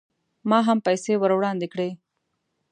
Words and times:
ما 0.49 0.59
هم 0.67 0.77
پیسې 0.87 1.13
ور 1.17 1.31
وړاندې 1.35 1.67
کړې. 1.73 1.89